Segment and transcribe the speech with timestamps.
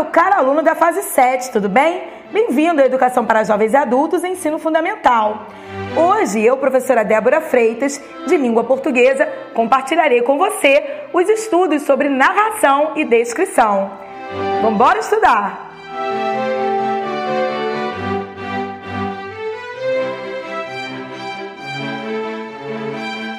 [0.00, 2.04] meu caro aluno da fase 7, tudo bem?
[2.32, 5.46] Bem-vindo à Educação para Jovens e Adultos, Ensino Fundamental.
[5.94, 12.92] Hoje, eu, professora Débora Freitas, de língua portuguesa, compartilharei com você os estudos sobre narração
[12.96, 13.90] e descrição.
[14.62, 15.70] Vamos estudar!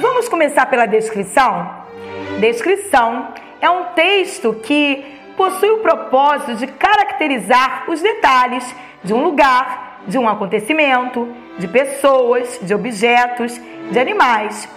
[0.00, 1.84] Vamos começar pela descrição?
[2.40, 10.02] Descrição é um texto que possui o propósito de caracterizar os detalhes de um lugar,
[10.06, 11.28] de um acontecimento,
[11.58, 14.68] de pessoas, de objetos, de animais.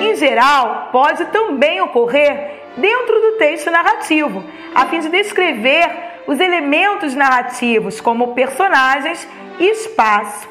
[0.00, 4.42] Em geral, pode também ocorrer dentro do texto narrativo,
[4.74, 5.88] a fim de descrever
[6.26, 9.26] os elementos narrativos como personagens
[9.58, 10.48] e espaço.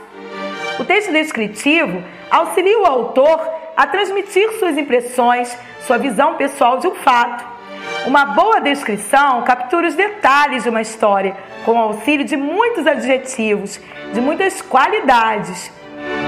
[0.80, 3.40] O texto descritivo auxilia o autor
[3.76, 7.59] a transmitir suas impressões, sua visão pessoal de um fato.
[8.06, 13.80] Uma boa descrição captura os detalhes de uma história, com o auxílio de muitos adjetivos,
[14.14, 15.72] de muitas qualidades,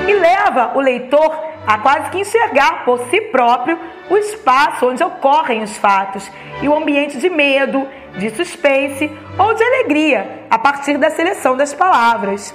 [0.07, 5.63] e leva o leitor a quase que enxergar por si próprio o espaço onde ocorrem
[5.63, 6.29] os fatos
[6.61, 11.73] e o ambiente de medo, de suspense ou de alegria a partir da seleção das
[11.73, 12.53] palavras.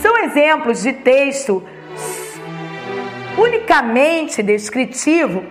[0.00, 1.62] São exemplos de texto
[3.36, 5.44] unicamente descritivo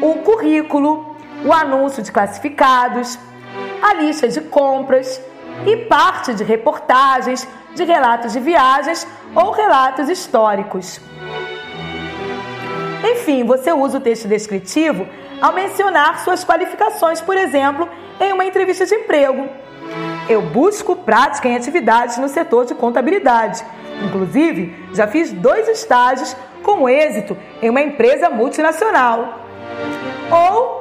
[0.00, 1.07] o currículo,
[1.44, 3.18] o anúncio de classificados,
[3.82, 5.20] a lista de compras
[5.66, 11.00] e parte de reportagens, de relatos de viagens ou relatos históricos.
[13.04, 15.06] Enfim, você usa o texto descritivo
[15.40, 17.88] ao mencionar suas qualificações, por exemplo,
[18.20, 19.48] em uma entrevista de emprego.
[20.28, 23.64] Eu busco prática em atividades no setor de contabilidade.
[24.04, 29.40] Inclusive, já fiz dois estágios com êxito em uma empresa multinacional.
[30.30, 30.77] Ou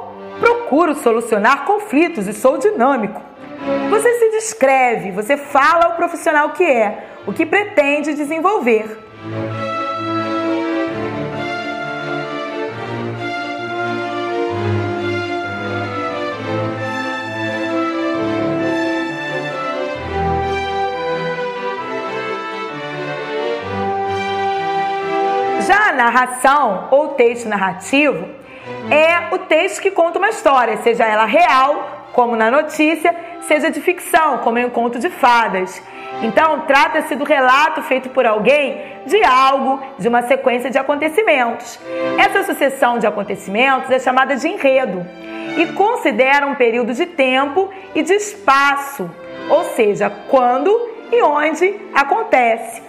[0.68, 3.22] procuro solucionar conflitos e sou dinâmico.
[3.90, 9.00] Você se descreve, você fala o profissional que é, o que pretende desenvolver.
[25.66, 28.37] Já a narração ou texto narrativo
[29.38, 34.40] o texto que conta uma história, seja ela real, como na notícia, seja de ficção,
[34.40, 35.82] como em um conto de fadas.
[36.22, 41.80] Então, trata-se do relato feito por alguém de algo, de uma sequência de acontecimentos.
[42.18, 45.06] Essa sucessão de acontecimentos é chamada de enredo
[45.56, 49.10] e considera um período de tempo e de espaço,
[49.50, 50.72] ou seja, quando
[51.12, 52.82] e onde acontece.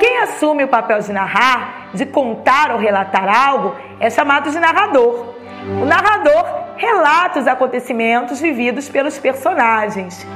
[0.00, 5.41] Quem assume o papel de narrar, de contar ou relatar algo, é chamado de narrador.
[5.80, 6.44] O narrador
[6.76, 10.26] relata os acontecimentos vividos pelos personagens.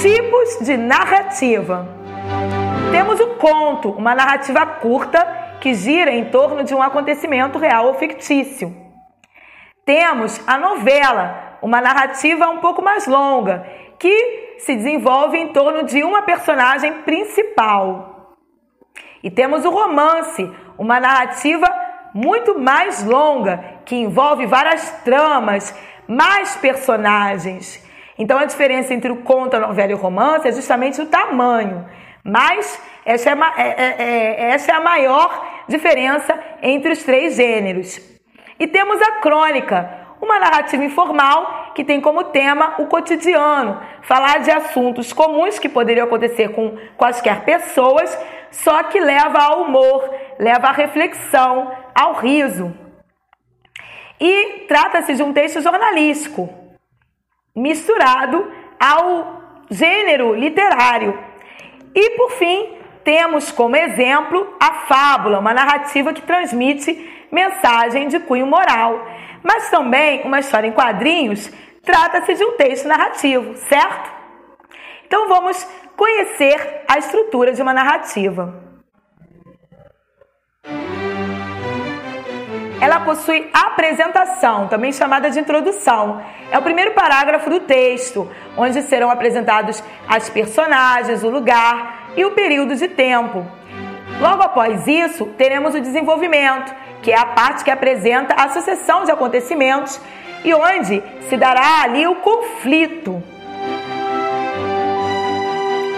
[0.00, 1.88] Tipos de narrativa:
[2.92, 5.26] temos o conto, uma narrativa curta
[5.60, 8.74] que gira em torno de um acontecimento real ou fictício.
[9.84, 13.66] Temos a novela, uma narrativa um pouco mais longa,
[13.98, 18.36] que se desenvolve em torno de uma personagem principal.
[19.22, 21.66] E temos o romance, uma narrativa
[22.14, 25.74] muito mais longa, que envolve várias tramas,
[26.06, 27.84] mais personagens.
[28.16, 31.84] Então a diferença entre o conto, a novela e o romance é justamente o tamanho.
[32.22, 38.00] Mas essa é, é, é, é, essa é a maior diferença entre os três gêneros.
[38.58, 39.90] E temos a crônica,
[40.22, 46.06] uma narrativa informal que tem como tema o cotidiano, falar de assuntos comuns que poderiam
[46.06, 48.16] acontecer com quaisquer pessoas,
[48.50, 50.08] só que leva ao humor,
[50.38, 52.74] leva à reflexão, ao riso.
[54.20, 56.48] E trata-se de um texto jornalístico,
[57.54, 61.18] misturado ao gênero literário.
[61.94, 68.46] E por fim, temos como exemplo a fábula, uma narrativa que transmite mensagem de cunho
[68.46, 69.06] moral.
[69.42, 71.50] Mas também uma história em quadrinhos
[71.82, 74.10] trata-se de um texto narrativo, certo?
[75.06, 75.62] Então vamos
[75.96, 78.63] conhecer a estrutura de uma narrativa.
[82.84, 86.20] Ela possui apresentação, também chamada de introdução.
[86.50, 92.32] É o primeiro parágrafo do texto, onde serão apresentados as personagens, o lugar e o
[92.32, 93.42] período de tempo.
[94.20, 99.10] Logo após isso, teremos o desenvolvimento, que é a parte que apresenta a sucessão de
[99.10, 99.98] acontecimentos
[100.44, 103.22] e onde se dará ali o conflito.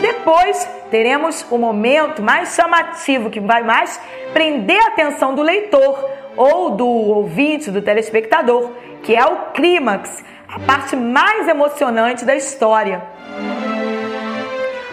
[0.00, 4.00] Depois teremos o momento mais chamativo, que vai mais
[4.32, 8.70] prender a atenção do leitor ou do ouvinte, do telespectador,
[9.02, 13.02] que é o clímax, a parte mais emocionante da história.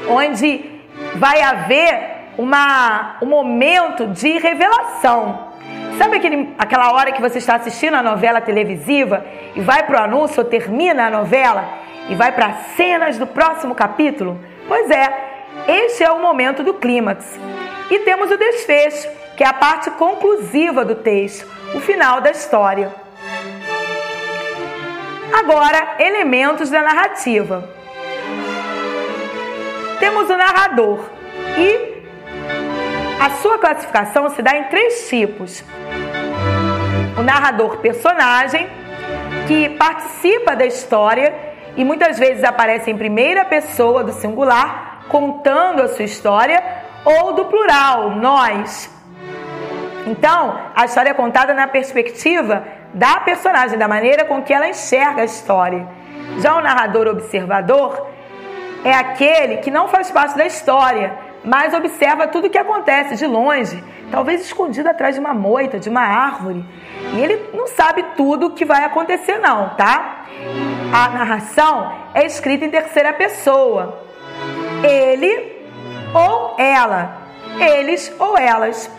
[0.09, 0.69] onde
[1.15, 5.53] vai haver uma, um momento de revelação.
[5.97, 9.25] Sabe aquele, aquela hora que você está assistindo a novela televisiva
[9.55, 11.69] e vai para o anúncio ou termina a novela
[12.09, 14.39] e vai para as cenas do próximo capítulo?
[14.67, 15.07] Pois é,
[15.67, 17.39] este é o momento do clímax.
[17.91, 22.93] E temos o desfecho, que é a parte conclusiva do texto, o final da história.
[25.33, 27.67] Agora, elementos da narrativa.
[29.99, 31.09] Temos o narrador
[31.57, 31.93] e
[33.19, 35.63] a sua classificação se dá em três tipos:
[37.17, 38.69] o narrador personagem,
[39.47, 41.33] que participa da história
[41.75, 46.61] e muitas vezes aparece em primeira pessoa do singular, contando a sua história,
[47.03, 48.92] ou do plural, nós.
[50.05, 52.63] Então, a história é contada na perspectiva
[52.93, 55.87] da personagem, da maneira com que ela enxerga a história.
[56.39, 58.07] Já o narrador observador
[58.83, 61.13] é aquele que não faz parte da história,
[61.43, 65.89] mas observa tudo o que acontece de longe, talvez escondido atrás de uma moita, de
[65.89, 66.63] uma árvore.
[67.13, 70.25] E ele não sabe tudo o que vai acontecer, não, tá?
[70.93, 73.99] A narração é escrita em terceira pessoa.
[74.83, 75.53] Ele
[76.13, 77.17] ou ela.
[77.59, 78.89] Eles ou elas.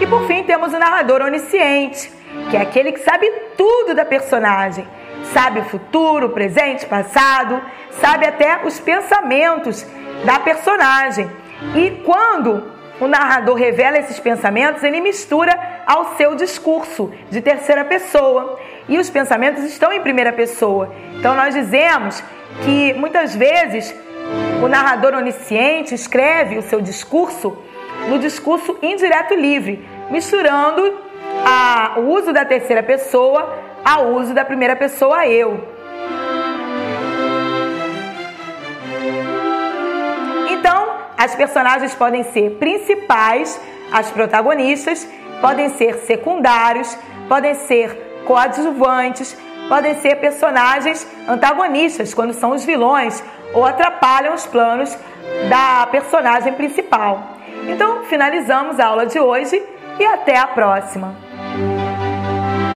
[0.00, 2.10] E por fim temos o narrador onisciente,
[2.50, 4.86] que é aquele que sabe tudo da personagem.
[5.32, 7.60] Sabe o futuro, presente, passado,
[8.00, 9.84] sabe até os pensamentos
[10.24, 11.28] da personagem
[11.74, 15.56] e quando o narrador revela esses pensamentos, ele mistura
[15.86, 18.58] ao seu discurso de terceira pessoa.
[18.88, 20.92] E os pensamentos estão em primeira pessoa.
[21.14, 22.22] Então nós dizemos
[22.64, 23.94] que muitas vezes
[24.62, 27.56] o narrador onisciente escreve o seu discurso
[28.08, 30.98] no discurso indireto livre, misturando
[31.44, 35.78] a, o uso da terceira pessoa ao uso da primeira pessoa eu.
[41.18, 43.60] As personagens podem ser principais,
[43.90, 45.04] as protagonistas,
[45.40, 46.96] podem ser secundários,
[47.28, 49.36] podem ser coadjuvantes,
[49.68, 53.20] podem ser personagens antagonistas, quando são os vilões
[53.52, 54.96] ou atrapalham os planos
[55.50, 57.37] da personagem principal.
[57.68, 59.62] Então, finalizamos a aula de hoje
[60.00, 61.27] e até a próxima!